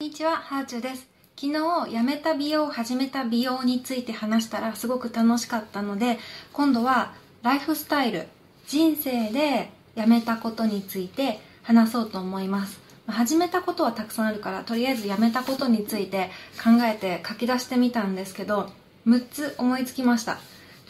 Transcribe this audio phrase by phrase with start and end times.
[0.00, 1.08] こんにちは、ハーチュです。
[1.34, 6.20] 昨日、やめた美容、始めた美容について話したらすごく楽しかったので、
[6.52, 8.28] 今度はライフスタイル、
[8.68, 12.78] 人生でやめたことについて話そうと思います。
[13.08, 16.30] 始めたことはたくさんあるから、とりあえずやめたことについて
[16.62, 18.70] 考えて書き出してみたんですけど、
[19.04, 20.38] 6つ思いつきました。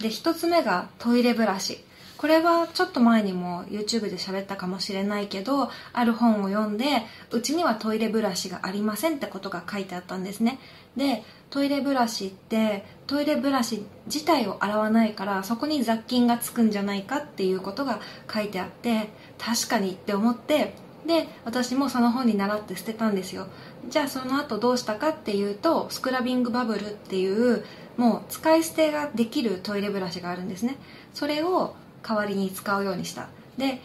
[0.02, 1.82] で、1つ目がトイレブラシ。
[2.18, 6.84] これはちょっと前にも YouTube で喋ったかもしれないけど、ある本を読んで、
[7.30, 10.58] うちにはトイレブラシがありませんってことが書いてあったんですね。
[10.96, 18.00] で、トイレブラシって、トイレブラシ自体を洗わないから、そこに雑菌がつくんじゃないかっていうことが
[18.32, 20.74] 書いてあって、確かにって思って、
[21.06, 23.46] で、私もその本に習って捨てたんですよ。
[23.88, 27.64] じゃあその後どうしたかっていうと、スクラビングバブルっていう、
[27.96, 30.76] もう使い捨てができるトイレブラシがあるんですね。
[31.14, 33.28] それを代わりに使うようにした。
[33.56, 33.80] で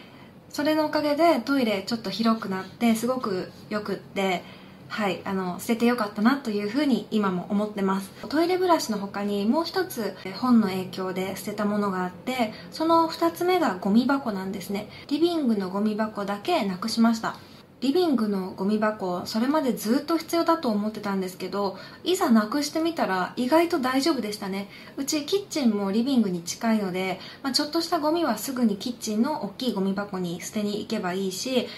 [0.50, 4.42] それのおかげでトイレちょっと広くなってすごくよくって
[4.88, 8.10] はいあの捨ててよかったなというふうに今も思ってます。
[8.28, 14.88] トイレブラシの他にもう一つ本の影響で捨てたものがあってその2つ目がゴミ箱なんですね。
[15.08, 17.36] リビングのゴミ箱だけなくしました。
[17.80, 24.68] リビングのゴミ箱それまでずっと必要だと思ってたんですけどいざなくしてみたら意外と大丈夫でしたね。
[24.96, 31.68] うちキッチンもリビングに近いので、まあ、ちょっとしたゴミはすぐにキッチンの大きいゴミ箱に捨てに行けばいいし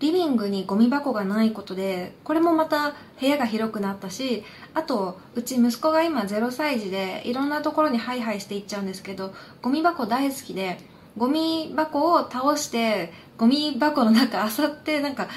[0.00, 10.78] リビングにゴミ箱がないことでこれもまた部屋が広くなったしあとうち息子が今0歳児でいろんなところにハイハイしていっちゃうんですけどゴミ箱大好きで
[11.18, 15.28] ゴミ箱を倒してゴミ箱の中あさってなんか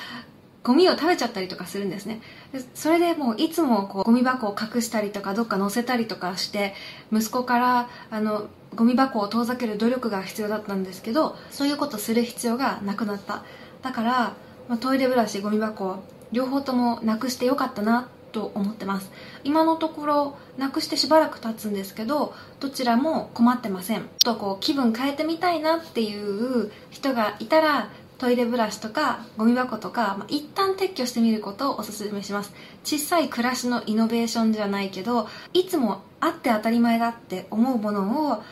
[0.63, 2.21] ゴミを食べちゃったりとかするんですね。
[2.53, 6.75] でそれでもういつもこうゴミ箱を隠したりとかどっか載せたりとかして
[7.11, 13.43] 息子からあのゴミ箱を遠ざける努力が必要だったんですけどそういうことする必要がなくなった。
[13.81, 14.33] だから、
[14.69, 19.11] ま、トイレブラシゴミ箱両方ともなくしてよかったなと思ってます。
[19.43, 24.01] 今のところなくしてしばらく経つんですけどどちらも困ってません。
[24.19, 32.53] ちょっとこう気分変えてみたいなっていう人がいたらトイレブラシとかゴミ箱とか、まあ、一旦撤去してみることをおすすめします。
[32.83, 38.43] 小さい暮らしのイノベーションじゃないけどいつもあって当たり前だって思うものを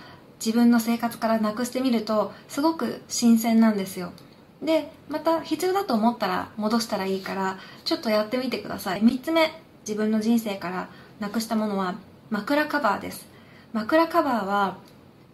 [0.43, 4.11] 自分の生活からなくしてみるとすごく新鮮なんですよ。
[4.63, 9.03] でまた必要だと思ったら戻したらいいからちょっとやってみてください。
[9.03, 9.68] 3つ目。
[9.89, 10.87] 自分の人生から
[11.19, 11.95] なくしたものは
[12.29, 13.25] 枕カバーです。
[13.73, 14.77] 枕カバーは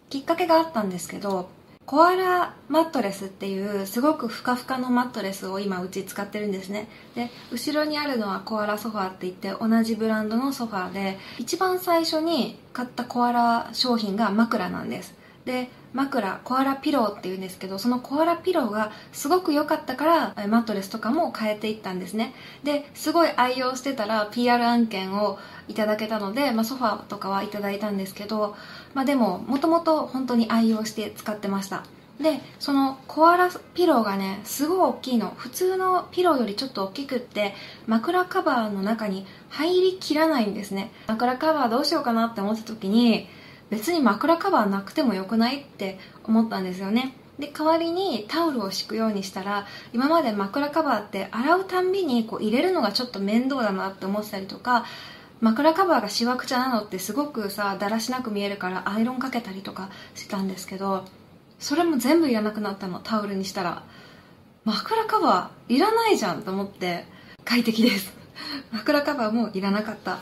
[0.08, 1.50] きっかけがあったんですけど
[1.84, 6.88] コアラマットレスっていうすごくふかふかのマットレスを今うち使ってるんですね。
[7.14, 15.14] で後ろにあるのはコアラソファーって言って同じブランドのソファーで一番最初に買ったコアラ商品が枕なんです。
[15.44, 22.34] で枕コアラピローっていうんですけどそのコアラピローがすごく良かったからマットレスとかも変えていったんですね。
[22.62, 28.54] ですごい愛用してたら PR 案件をいただけたので、まあ、ソファーとかはいただいたんですけど、
[28.94, 31.84] まあ、でももともと本当に愛用して使ってました。
[32.20, 35.32] でそのコアラピローがねすごい大きいの。
[35.36, 37.54] 普通のピローよりちょっと大きくって
[37.86, 40.90] 枕カバーの中に入りきらないんですね。
[41.06, 43.28] 枕カバーどうしようかなって思った時に
[43.70, 47.14] 別に枕カバーなくてもよくないって思ったんですよね。
[47.38, 54.86] で代わりにタオルを敷くようにしたら今まで枕カバーって洗うたんびにこう入れるのがちょっと面倒だなって思ってたりとか
[55.42, 61.04] 枕カバーがしわくちゃなのってすごくさだらしなく見えるからアイロンかけたりとかしてたんですけど
[61.58, 63.82] それも全部いらなくなったのタオルにしたら。
[64.66, 67.04] 枕カバーいらないじゃんと思って
[67.44, 68.12] 快適です。
[68.72, 70.18] 枕カバーもいらなかった。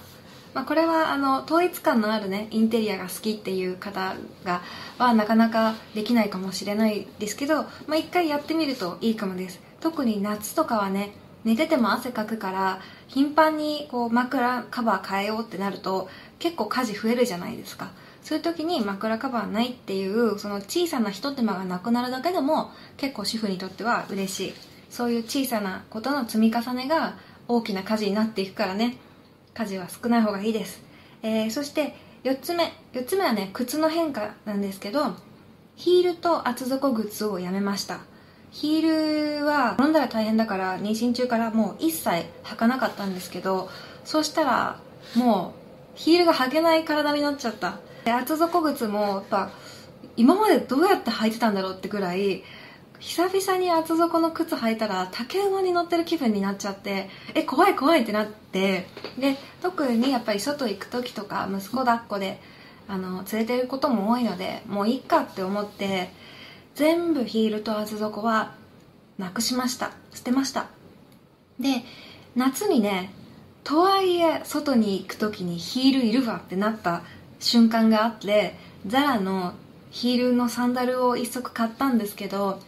[0.54, 4.62] まあ、これはあの統一感のあるねインテリアが好きっていう方が
[4.98, 9.60] はなかなかできないかもしれないですけど、まあ、一回やってみるといいかもです。
[9.80, 11.12] 特に夏とかはね
[11.44, 17.90] 寝てても汗かくから頻繁にこう枕カバー変えようってなると結構家事増えるじゃないですか。
[18.22, 24.54] そういう時に枕カバーないっていうその小さなひと手間がなくなるだけでも結構主婦にとっては嬉しい。
[24.88, 27.16] そういう小さなことの積み重ねが
[27.48, 28.96] 大きな家事になっていくからね。
[29.54, 30.82] 家事は少ない方がいいです、
[31.22, 32.72] えー、そして4つ目。
[32.92, 35.14] 4つ目はね靴の変化なんですけど
[35.76, 38.00] ヒールと厚底靴をやめました。
[38.50, 43.68] ヒールは転んだら大変だから妊娠中からもう一切履かなかったんですけど
[44.04, 44.78] そうしたら
[45.16, 45.54] も
[45.96, 47.80] うヒールが履けない体になっちゃった。
[48.04, 49.50] で厚底靴もやっぱ
[50.16, 52.44] 今までどうやって履いてたんだろうってぐらい
[53.06, 58.86] 久々に厚底の靴履いたら竹馬に乗ってる気分になっちゃってえ怖い怖いってなって
[59.18, 62.40] で特にやっぱり外行く時とか息子抱っこで
[62.88, 66.08] あの連れてることも多いのでもういいかって思って
[66.74, 68.54] 全部ヒールと厚底は
[69.18, 69.92] なくしました。
[70.12, 70.66] 捨てました。
[71.60, 71.84] で
[72.34, 73.12] 夏にね
[73.64, 77.02] とはいえ外に行く時にヒールいるわってなった
[77.38, 78.54] 瞬間があって
[78.86, 79.52] ザラの
[79.90, 82.60] ヒールのサンダルを一足買ったんですけど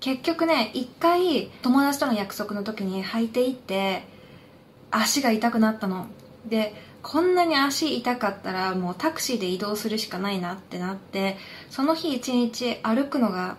[0.00, 4.04] 結局ね一回友達との約束の時に履いていって
[4.90, 6.06] 足が痛くなったの。
[6.46, 11.36] でこんなに足痛かったらもうタクシーで移動するしかないなってなって
[11.70, 13.56] その日一日歩くのが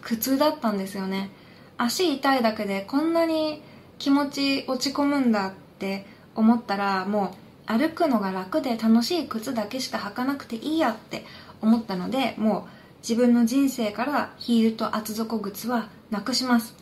[0.00, 1.30] 苦痛だったんですよね。
[1.76, 3.62] 足痛いだけでこんなに
[3.98, 7.34] 気持ち落ち込むんだって思ったらも
[7.68, 11.24] う歩くのが楽で楽しい靴だけしか履かなくていいやって
[11.60, 16.74] 思ったのでもう自分の人生からヒールと厚底靴はなくします。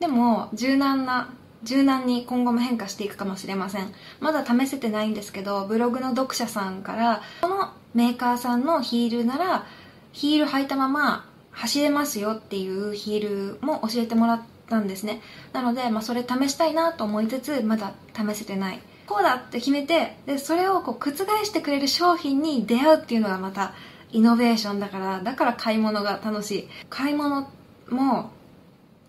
[0.00, 1.30] でも柔軟な
[1.64, 3.92] 柔軟に今後も変化していくかもしれません。
[4.20, 9.66] まだ試せてないんですけどブログの読者さんからこのメーカーさんのヒールなら
[10.12, 15.20] ヒール履いたまま走れますよっていうヒールも教えてもらったんですね。
[15.52, 18.80] なので、まあ、それ試したいなと思いつつまだ試せてない。
[19.06, 21.12] こうだって決めてでそれをこう覆
[21.44, 23.72] してくれる商品に出会うっていうのがまた
[24.10, 26.68] イノベーションだからだから買い物が楽しい。
[26.88, 27.50] 買い物
[27.90, 28.30] も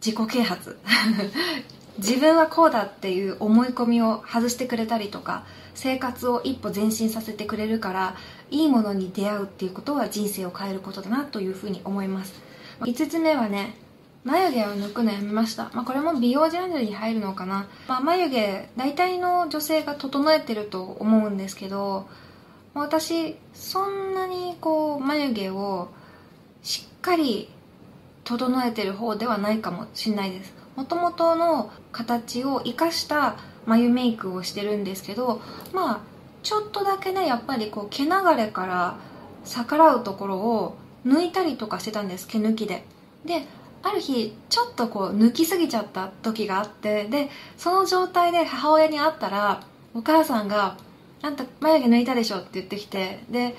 [0.05, 0.77] 自己啓発。
[1.97, 5.43] 自分はこうだっていう思い込みを外してくれたりとか
[5.75, 8.15] 生活を一歩前進させてくれるから
[8.49, 12.41] いいものに出会うっていうことは人生を変えることだなというふうに思います。
[12.81, 13.75] 5つ目はね
[14.23, 22.07] 眉毛を抜くのやめました、まあ、これも美容ジャンルに入るのかな、まあ、眉毛大体の女性が整えてると思うんですけど
[22.73, 25.89] 私そんなにこう眉毛を
[26.61, 27.49] しっかり
[28.23, 30.53] 整えてる方ではないかもしれないです。
[30.75, 33.35] もともとの形を生かした
[33.65, 35.41] 眉メイクをしてるんですけど
[35.73, 35.99] まあ
[36.41, 38.97] ちょっとだけねやっぱりこう毛流れから
[39.43, 42.85] 逆らうところを抜いたりとかしてたんです毛抜きで。
[43.25, 43.45] で
[43.81, 49.63] ある日ちょっとこう抜きすぎちゃった時があってでその状態で母親に会ったら
[49.93, 50.77] お母さんが
[51.21, 53.55] あんた眉毛抜いたでしょって言ってきてで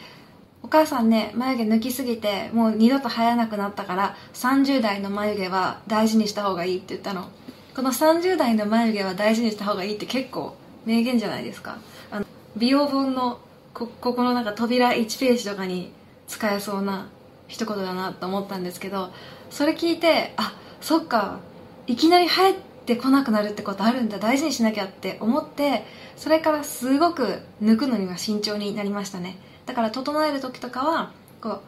[0.62, 7.28] お母さんね眉毛抜きすぎてもう二度と生えなくなったから30代の眉毛は大事にした方がいいって言ったの。
[7.74, 11.78] この30代の眉毛は大事にした方がいいって結構名言じゃないですか。
[12.10, 12.26] あの
[12.56, 13.40] 美容本の
[13.72, 15.92] こここのなんか扉1ページとかに
[16.26, 17.08] 使えそうな
[17.48, 19.10] 一言だなと思ったんですけど
[19.50, 21.38] それ聞いてあそっか
[21.86, 22.54] いきなり生え
[22.84, 25.84] てこなくなるってことあるんだ大事にしなきゃって思って
[26.16, 29.38] それからすごく抜くのには慎重になりましたね。
[29.66, 31.60] だから整える時とかはこ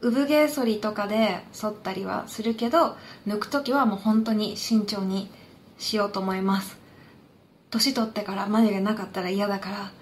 [0.00, 5.30] う産毛剃りとかで剃ったりはするけど抜く時はもう本当に慎重に
[5.78, 6.78] しようと思います。
[7.70, 9.92] 年取ってから眉毛なかったら嫌だから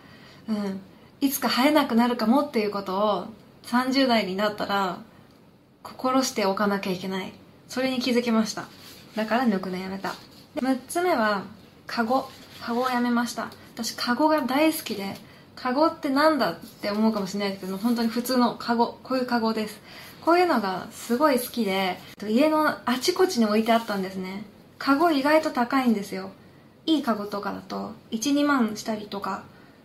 [0.48, 0.80] うん。
[1.20, 3.26] いつか生えなくなるかもっていうことを
[3.64, 5.00] 30代になったら
[5.82, 7.32] 心しておかなきゃいけない。
[7.68, 8.66] それに気づきました。
[9.16, 10.14] だから抜くのやめた。
[10.60, 11.44] 6つ目は
[11.86, 12.28] カゴ。
[12.60, 13.50] カゴをやめました。
[13.74, 15.14] 私カゴが大好きで
[15.54, 18.98] カゴってなんだって思うかもしれないですけど本当に普通のカゴ。
[19.02, 19.80] こういうカゴです。
[20.24, 24.44] こういうのがすごい好きで家のあちこちに置いてあったんですね。
[24.78, 26.30] カゴ意外と高いんですよ。
[26.86, 29.44] いいカゴとかだと12万したりとか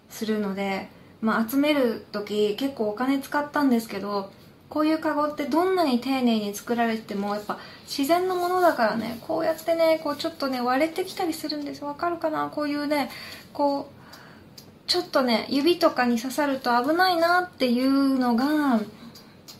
[0.09, 0.89] するので、
[1.21, 4.31] まあ、集める時結構お金使ったんですけど
[4.73, 11.85] こういうカゴってどんなに丁寧に作られてもやっぱ自然のものだからねこうやってねこうちょっとね割れてきたりするんです。
[11.85, 12.49] わかるかな？
[12.49, 13.11] こういうね
[13.53, 18.79] こうちょっとね指とかに刺さると危ないなっていうのが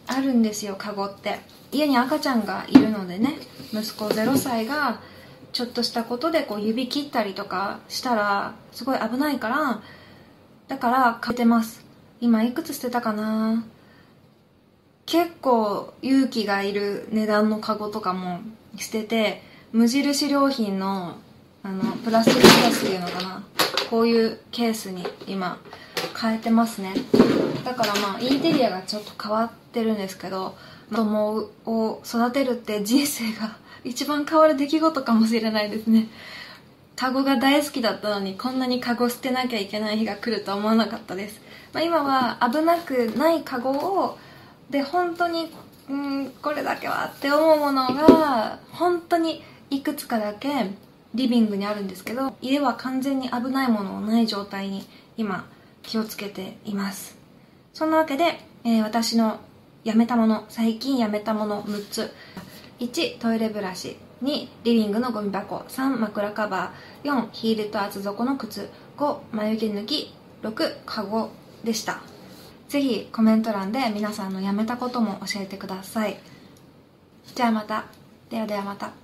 [0.08, 1.42] あるんですよカゴって。
[1.72, 3.36] 家に赤ちゃんがいるのでね
[3.72, 5.00] 息子0歳が
[5.52, 9.82] ちょっとしたことでこう指切ったりとかしたらすごい危ないから
[10.68, 11.86] だから買ってます。
[12.20, 13.64] 今いくつ捨てたかな？
[15.06, 18.40] 結構勇気がいる値段のカゴとかも
[18.78, 19.42] 捨てて
[19.72, 21.18] 無印良品の
[21.66, 23.44] あのプラスチックケースっていうのかな。
[23.90, 25.60] こういうケースに今
[26.20, 26.94] 変えてますね。
[27.64, 30.56] だからまあインテリアがちょっと変わってるんですけど
[30.90, 33.56] 子供を育てるって人生が
[33.86, 36.08] 一番変わる出来事かもしれないですね。
[36.96, 41.42] カゴが大好きだったのにこんなにカゴ捨てなきゃいけない日が来るとは思わなかったです、
[41.74, 44.18] まあ、今は危なくないカゴを
[44.70, 45.52] で本当に
[45.90, 50.72] うんこれだけはって思うものが本当にいくつかだけ
[51.14, 55.46] リビングにあるんですけど家は完全に危ないものない状態に今
[55.84, 57.18] 気をつけています。
[57.74, 59.40] そんなわけで、えー、私の
[59.84, 62.12] やめたもの最近やめたもの6つ。
[62.80, 63.98] 1トイレブラシ。
[64.24, 65.58] 2リビングのゴミ箱。
[65.68, 67.12] 3枕カバー。
[67.12, 68.70] 4ヒールと厚底の靴。
[68.98, 70.14] 5眉毛抜き。
[70.42, 71.30] 6カゴ
[71.64, 72.02] でした。
[72.74, 76.18] ぜひコメント欄で皆さんのやめたことも教えてください。
[77.36, 77.86] じゃあまた。
[78.32, 79.03] ではではまた。